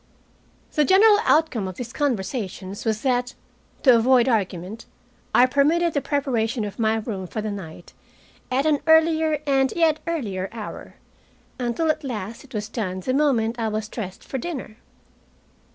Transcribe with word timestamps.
The 0.73 0.83
general 0.83 1.19
outcome 1.25 1.67
of 1.67 1.75
these 1.75 1.93
conversations 1.93 2.85
was 2.85 3.03
that, 3.03 3.35
to 3.83 3.95
avoid 3.95 4.27
argument, 4.27 4.87
I 5.35 5.45
permitted 5.45 5.93
the 5.93 6.01
preparation 6.01 6.65
of 6.65 6.79
my 6.79 6.95
room 6.95 7.27
for 7.27 7.39
the 7.39 7.51
night 7.51 7.93
at 8.49 8.65
an 8.65 8.79
earlier 8.87 9.43
and 9.45 9.71
yet 9.75 9.99
earlier 10.07 10.49
hour, 10.51 10.95
until 11.59 11.91
at 11.91 12.03
last 12.03 12.43
it 12.43 12.55
was 12.55 12.67
done 12.67 13.01
the 13.01 13.13
moment 13.13 13.59
I 13.59 13.67
was 13.67 13.87
dressed 13.87 14.23
for 14.23 14.39
dinner. 14.39 14.77